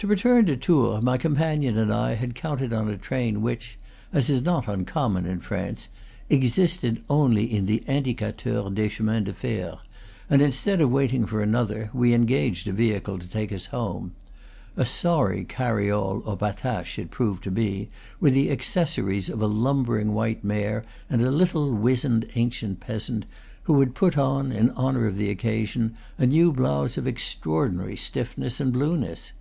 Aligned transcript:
To 0.00 0.06
return 0.06 0.46
to 0.46 0.56
Tours 0.56 1.02
my 1.04 1.18
companion 1.18 1.76
and 1.76 1.92
I 1.92 2.14
had 2.14 2.34
counted 2.34 2.72
on 2.72 2.88
a 2.88 2.96
train 2.96 3.42
which 3.42 3.78
(as 4.14 4.30
is 4.30 4.40
not 4.40 4.66
uncommon 4.66 5.26
in 5.26 5.40
France) 5.40 5.88
existed 6.30 7.04
only 7.10 7.44
in 7.44 7.66
the 7.66 7.84
"Indicateur 7.86 8.70
des 8.72 8.88
Chemins 8.88 9.26
de 9.26 9.34
Fer;" 9.34 9.76
and 10.30 10.40
instead 10.40 10.80
of 10.80 10.90
waiting 10.90 11.26
for 11.26 11.42
another 11.42 11.90
we 11.92 12.14
engaged 12.14 12.66
a 12.66 12.72
vehicle 12.72 13.18
to 13.18 13.28
take 13.28 13.52
us 13.52 13.66
home. 13.66 14.12
A 14.74 14.86
sorry 14.86 15.44
carriole 15.44 16.22
or 16.24 16.34
patache 16.34 16.98
it 16.98 17.10
proved 17.10 17.44
to 17.44 17.50
be, 17.50 17.90
with 18.20 18.32
the 18.32 18.50
accessories 18.50 19.28
of 19.28 19.42
a 19.42 19.46
lumbering 19.46 20.14
white 20.14 20.42
mare 20.42 20.82
and 21.10 21.20
a 21.20 21.30
little 21.30 21.74
wizened, 21.74 22.26
ancient 22.36 22.80
peasant, 22.80 23.26
who 23.64 23.78
had 23.80 23.94
put 23.94 24.16
on, 24.16 24.50
in 24.50 24.70
honor 24.70 25.04
of 25.06 25.18
the 25.18 25.28
occasion, 25.28 25.94
a 26.16 26.24
new 26.24 26.52
blouse 26.52 26.96
of 26.96 27.06
extraordinary 27.06 27.96
stiffness 27.96 28.60
and 28.60 28.72
blueness. 28.72 29.32